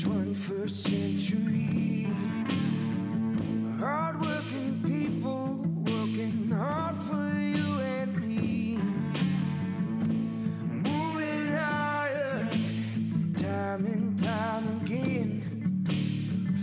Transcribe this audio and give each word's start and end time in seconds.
21st 0.00 0.70
century. 0.70 2.08
Hardworking 3.78 4.80
people 4.82 5.66
working 5.92 6.50
hard 6.50 7.02
for 7.02 7.38
you 7.38 7.80
and 7.80 8.16
me. 8.16 8.78
Moving 10.70 11.52
higher, 11.54 12.48
time 13.36 13.84
and 13.84 14.18
time 14.22 14.80
again. 14.82 15.84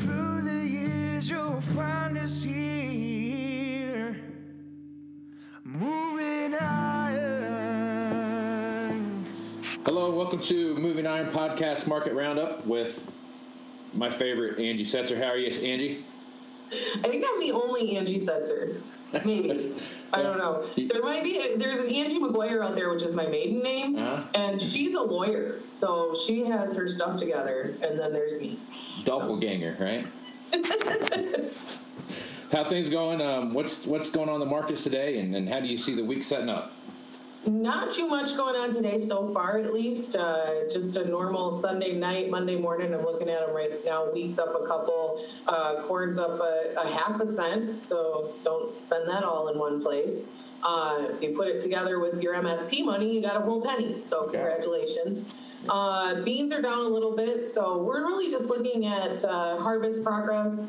Through 0.00 0.42
the 0.42 0.66
years, 0.66 1.30
you'll 1.30 1.60
find 1.60 2.18
us 2.18 2.42
here. 2.42 4.16
Moving 5.62 6.50
higher. 6.50 7.30
Hello, 9.84 10.10
welcome 10.16 10.40
to 10.42 10.74
Moving 10.74 11.06
Iron 11.06 11.28
Podcast 11.28 11.86
Market 11.86 12.14
Roundup 12.14 12.66
with 12.66 13.18
my 13.94 14.08
favorite 14.08 14.58
Angie 14.58 14.84
Setzer. 14.84 15.16
How 15.18 15.28
are 15.30 15.36
you, 15.36 15.48
Angie? 15.48 16.04
I 16.72 17.08
think 17.08 17.24
I'm 17.28 17.40
the 17.40 17.52
only 17.52 17.96
Angie 17.96 18.18
Setzer. 18.20 18.80
Maybe. 19.24 19.74
I 20.12 20.22
don't 20.22 20.38
know. 20.38 20.62
There 20.76 21.02
might 21.02 21.22
be, 21.24 21.54
there's 21.56 21.78
an 21.78 21.88
Angie 21.88 22.18
McGuire 22.20 22.64
out 22.64 22.74
there, 22.74 22.90
which 22.90 23.02
is 23.02 23.14
my 23.14 23.26
maiden 23.26 23.62
name, 23.62 23.96
Uh-huh. 23.96 24.22
and 24.34 24.60
she's 24.60 24.94
a 24.94 25.00
lawyer. 25.00 25.56
So 25.68 26.14
she 26.26 26.44
has 26.46 26.76
her 26.76 26.86
stuff 26.88 27.18
together, 27.18 27.74
and 27.82 27.98
then 27.98 28.12
there's 28.12 28.34
me. 28.38 28.58
Doppelganger, 29.04 29.76
right? 29.80 30.06
how 32.52 32.64
things 32.64 32.90
going? 32.90 33.20
Um, 33.20 33.54
what's 33.54 33.86
what's 33.86 34.10
going 34.10 34.28
on 34.28 34.34
in 34.34 34.40
the 34.40 34.46
markets 34.46 34.82
today, 34.82 35.18
and, 35.18 35.34
and 35.36 35.48
how 35.48 35.60
do 35.60 35.66
you 35.68 35.76
see 35.78 35.94
the 35.94 36.04
week 36.04 36.22
setting 36.24 36.48
up? 36.48 36.72
Not 37.46 37.88
too 37.90 38.06
much 38.06 38.36
going 38.36 38.54
on 38.54 38.70
today 38.70 38.98
so 38.98 39.26
far, 39.28 39.58
at 39.58 39.72
least. 39.72 40.14
Uh, 40.14 40.68
just 40.70 40.96
a 40.96 41.08
normal 41.08 41.50
Sunday 41.50 41.94
night, 41.96 42.30
Monday 42.30 42.56
morning. 42.56 42.92
I'm 42.92 43.02
looking 43.02 43.30
at 43.30 43.46
them 43.46 43.56
right 43.56 43.72
now. 43.84 44.04
Wheat's 44.12 44.38
up 44.38 44.54
a 44.60 44.66
couple, 44.66 45.24
uh, 45.48 45.82
corn's 45.86 46.18
up 46.18 46.38
a, 46.38 46.74
a 46.78 46.86
half 46.86 47.18
a 47.18 47.24
cent. 47.24 47.82
So 47.84 48.32
don't 48.44 48.78
spend 48.78 49.08
that 49.08 49.24
all 49.24 49.48
in 49.48 49.58
one 49.58 49.82
place. 49.82 50.28
Uh, 50.62 51.06
if 51.08 51.22
you 51.22 51.34
put 51.34 51.48
it 51.48 51.60
together 51.60 51.98
with 51.98 52.22
your 52.22 52.34
MFP 52.34 52.84
money, 52.84 53.10
you 53.14 53.22
got 53.22 53.36
a 53.36 53.40
whole 53.40 53.62
penny. 53.62 53.98
So 53.98 54.24
Okay. 54.24 54.36
congratulations. 54.36 55.34
Uh, 55.68 56.20
beans 56.22 56.52
are 56.52 56.60
down 56.62 56.78
a 56.80 56.88
little 56.88 57.16
bit, 57.16 57.46
so 57.46 57.78
we're 57.82 58.06
really 58.06 58.30
just 58.30 58.46
looking 58.48 58.86
at 58.86 59.24
uh, 59.24 59.56
harvest 59.58 60.04
progress. 60.04 60.66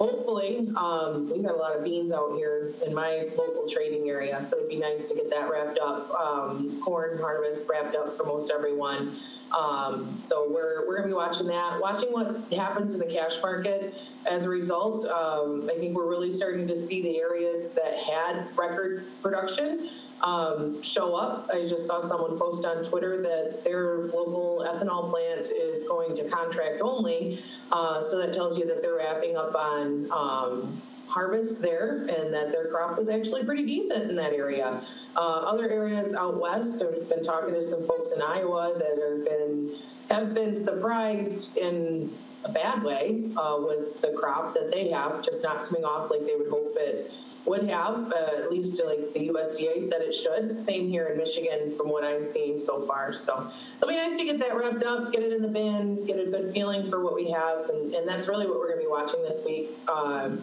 Hopefully, 0.00 0.66
um, 0.76 1.30
we've 1.30 1.42
got 1.42 1.52
a 1.52 1.58
lot 1.58 1.76
of 1.76 1.84
beans 1.84 2.10
out 2.10 2.32
here 2.32 2.72
in 2.86 2.94
my 2.94 3.28
local 3.36 3.68
trading 3.68 4.08
area, 4.08 4.40
so 4.40 4.56
it'd 4.56 4.70
be 4.70 4.78
nice 4.78 5.10
to 5.10 5.14
get 5.14 5.28
that 5.28 5.50
wrapped 5.50 5.78
up. 5.78 6.10
Um, 6.12 6.80
corn 6.80 7.18
harvest 7.18 7.68
wrapped 7.68 7.94
up 7.94 8.16
for 8.16 8.24
most 8.24 8.50
everyone. 8.50 9.12
Um, 9.54 10.08
so 10.22 10.50
we're 10.50 10.88
we're 10.88 10.96
gonna 10.96 11.08
be 11.08 11.12
watching 11.12 11.48
that, 11.48 11.78
watching 11.82 12.08
what 12.12 12.34
happens 12.50 12.94
in 12.94 13.00
the 13.00 13.14
cash 13.14 13.42
market. 13.42 14.02
As 14.30 14.46
a 14.46 14.48
result, 14.48 15.04
um, 15.04 15.68
I 15.70 15.78
think 15.78 15.94
we're 15.94 16.08
really 16.08 16.30
starting 16.30 16.66
to 16.66 16.74
see 16.74 17.02
the 17.02 17.18
areas 17.18 17.68
that 17.68 17.98
had 17.98 18.46
record 18.56 19.04
production 19.22 19.86
um, 20.22 20.82
show 20.82 21.14
up. 21.14 21.48
I 21.52 21.66
just 21.66 21.86
saw 21.86 22.00
someone 22.00 22.38
post 22.38 22.64
on 22.64 22.82
Twitter 22.84 23.22
that 23.22 23.64
their 23.64 23.98
local 23.98 24.66
ethanol 24.68 25.10
plant 25.10 25.48
is 25.50 25.84
going 25.84 26.14
to 26.14 26.28
contract 26.28 26.80
only. 26.80 27.38
Uh, 27.72 28.00
so 28.00 28.18
that 28.18 28.32
tells 28.32 28.58
you 28.58 28.66
that 28.66 28.82
they're 28.82 28.96
wrapping 28.96 29.36
up 29.36 29.54
on 29.54 30.10
um, 30.12 30.80
harvest 31.08 31.60
there 31.60 32.06
and 32.18 32.32
that 32.32 32.52
their 32.52 32.66
crop 32.66 32.96
was 32.96 33.08
actually 33.08 33.44
pretty 33.44 33.64
decent 33.64 34.10
in 34.10 34.16
that 34.16 34.32
area. 34.32 34.80
Uh, 35.16 35.42
other 35.46 35.68
areas 35.68 36.14
out 36.14 36.40
west, 36.40 36.82
I've 36.82 37.08
been 37.08 37.22
talking 37.22 37.52
to 37.54 37.62
some 37.62 37.82
folks 37.86 38.12
in 38.12 38.22
Iowa 38.22 38.74
that 38.76 38.98
have 39.10 39.24
been 39.24 39.70
have 40.10 40.34
been 40.34 40.54
surprised 40.54 41.56
in 41.56 42.10
a 42.44 42.52
bad 42.52 42.82
way 42.82 43.22
uh, 43.36 43.56
with 43.60 44.00
the 44.00 44.12
crop 44.18 44.54
that 44.54 44.72
they 44.72 44.88
have, 44.88 45.22
just 45.22 45.42
not 45.42 45.64
coming 45.66 45.84
off 45.84 46.10
like 46.10 46.20
they 46.26 46.34
would 46.36 46.48
hope 46.48 46.74
it 46.76 47.12
would 47.46 47.68
have, 47.68 48.12
uh, 48.12 48.36
at 48.36 48.50
least 48.50 48.80
like 48.84 49.12
the 49.14 49.28
USDA 49.28 49.80
said 49.80 50.02
it 50.02 50.14
should. 50.14 50.54
Same 50.54 50.88
here 50.88 51.06
in 51.06 51.18
Michigan 51.18 51.74
from 51.76 51.88
what 51.88 52.04
I'm 52.04 52.22
seeing 52.22 52.58
so 52.58 52.82
far. 52.82 53.12
So 53.12 53.48
it'll 53.78 53.88
be 53.88 53.96
nice 53.96 54.16
to 54.18 54.24
get 54.24 54.38
that 54.40 54.56
wrapped 54.56 54.82
up, 54.82 55.12
get 55.12 55.22
it 55.22 55.32
in 55.32 55.42
the 55.42 55.48
bin, 55.48 56.04
get 56.06 56.18
a 56.18 56.30
good 56.30 56.52
feeling 56.52 56.88
for 56.88 57.02
what 57.02 57.14
we 57.14 57.30
have. 57.30 57.68
And, 57.70 57.94
and 57.94 58.06
that's 58.06 58.28
really 58.28 58.46
what 58.46 58.58
we're 58.58 58.68
going 58.68 58.80
to 58.80 58.84
be 58.84 58.90
watching 58.90 59.22
this 59.22 59.42
week. 59.44 59.70
Um, 59.88 60.42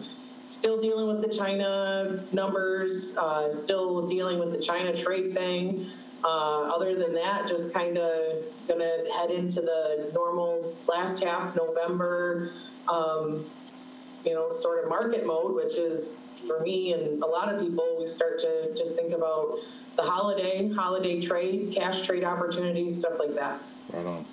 still 0.58 0.80
dealing 0.80 1.06
with 1.06 1.22
the 1.22 1.34
China 1.34 2.20
numbers, 2.32 3.16
uh, 3.16 3.50
still 3.50 4.06
dealing 4.06 4.38
with 4.40 4.50
the 4.50 4.60
China 4.60 4.92
trade 4.92 5.32
thing. 5.32 5.86
Uh, 6.24 6.62
other 6.74 6.96
than 6.96 7.14
that, 7.14 7.46
just 7.46 7.72
kind 7.72 7.96
of 7.96 8.42
going 8.66 8.80
to 8.80 9.10
head 9.16 9.30
into 9.30 9.60
the 9.60 10.10
normal 10.12 10.74
last 10.88 11.22
half 11.22 11.54
November. 11.54 12.50
Um, 12.92 13.44
you 14.24 14.34
know, 14.34 14.50
sort 14.50 14.82
of 14.82 14.90
market 14.90 15.26
mode, 15.26 15.54
which 15.54 15.76
is 15.76 16.20
for 16.46 16.60
me 16.60 16.92
and 16.92 17.22
a 17.22 17.26
lot 17.26 17.52
of 17.52 17.60
people, 17.60 17.84
we 17.98 18.06
start 18.06 18.38
to 18.40 18.72
just 18.76 18.94
think 18.94 19.12
about 19.12 19.56
the 19.96 20.02
holiday, 20.02 20.68
holiday 20.72 21.20
trade, 21.20 21.72
cash 21.74 22.02
trade 22.06 22.24
opportunities, 22.24 22.98
stuff 22.98 23.18
like 23.18 23.34
that. 23.34 23.60
Right 23.92 24.06
on. 24.06 24.24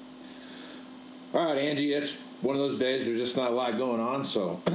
All 1.33 1.45
right, 1.45 1.57
Angie, 1.57 1.93
it's 1.93 2.15
one 2.41 2.55
of 2.55 2.61
those 2.61 2.77
days. 2.77 3.05
There's 3.05 3.19
just 3.19 3.35
not 3.35 3.51
a 3.51 3.53
lot 3.55 3.77
going 3.77 3.99
on, 3.99 4.23
so 4.23 4.61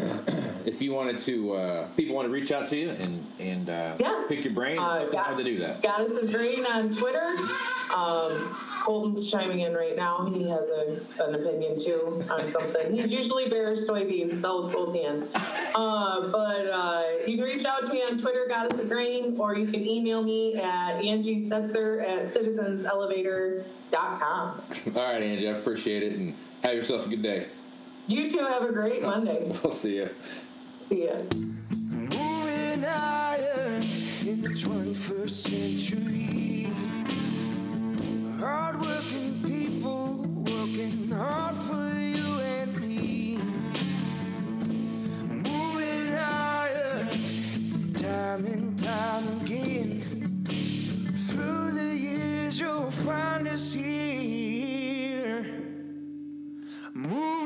if 0.66 0.82
you 0.82 0.93
wanted 0.93 1.19
to, 1.21 1.53
uh, 1.54 1.88
people 1.97 2.15
want 2.16 2.27
to 2.27 2.32
reach 2.32 2.53
out 2.53 2.69
to 2.71 2.77
you 2.77 2.91
and 2.91 3.25
and 3.38 3.69
uh, 3.71 3.94
Yeah. 3.98 4.25
pick 4.28 4.44
your 4.44 4.53
brain, 4.53 4.78
Uh, 4.78 5.04
got- 5.10 5.27
how 5.27 5.37
to 5.37 5.44
do 5.44 5.59
that. 5.60 5.82
Goddess 5.82 6.19
of 6.19 6.31
Grain 6.32 6.66
on 6.66 6.91
Twitter. 6.91 7.37
Um, 7.97 8.56
Colton's 8.90 9.30
chiming 9.30 9.60
in 9.60 9.72
right 9.72 9.94
now. 9.94 10.26
He 10.26 10.48
has 10.48 10.68
a, 10.68 10.98
an 11.24 11.36
opinion 11.36 11.78
too 11.78 12.24
on 12.28 12.48
something. 12.48 12.92
He's 12.92 13.12
usually 13.12 13.48
bears 13.48 13.88
soybeans, 13.88 14.32
sell 14.32 14.64
with 14.64 14.72
both 14.72 14.96
hands. 14.96 15.28
Uh, 15.76 16.28
but 16.32 16.66
uh, 16.66 17.04
you 17.24 17.36
can 17.36 17.44
reach 17.44 17.64
out 17.64 17.84
to 17.84 17.92
me 17.92 18.02
on 18.02 18.18
Twitter, 18.18 18.46
Goddess 18.48 18.80
of 18.80 18.88
Grain, 18.88 19.36
or 19.38 19.56
you 19.56 19.68
can 19.68 19.86
email 19.86 20.24
me 20.24 20.56
at 20.56 20.94
Angie 21.04 21.40
Setzer 21.40 22.02
at 22.02 22.24
citizenselevator.com. 22.24 24.62
All 24.96 25.12
right, 25.12 25.22
Angie, 25.22 25.48
I 25.48 25.52
appreciate 25.52 26.02
it, 26.02 26.16
and 26.16 26.34
have 26.64 26.74
yourself 26.74 27.06
a 27.06 27.10
good 27.10 27.22
day. 27.22 27.46
You 28.08 28.28
too. 28.28 28.40
have 28.40 28.64
a 28.64 28.72
great 28.72 29.02
Monday. 29.02 29.44
We'll 29.62 29.70
see 29.70 29.98
you. 29.98 30.08
See 30.88 31.04
ya. 31.04 31.12
Moving 31.90 32.82
higher 32.82 33.80
in 34.26 34.42
the 34.42 34.48
21st 34.48 35.30
century. 35.30 36.66
Find 53.00 53.48
us 53.48 53.72
here. 53.72 55.46
Moving 56.94 57.39